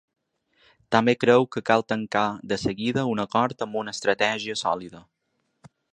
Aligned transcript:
També 0.95 1.13
creu 1.23 1.45
que 1.55 1.63
cal 1.71 1.85
tancar 1.93 2.25
de 2.53 2.59
seguida 2.63 3.03
un 3.13 3.23
acord 3.27 3.63
amb 3.67 3.81
una 3.83 3.95
estratègia 3.99 4.57
sòlida. 4.63 5.07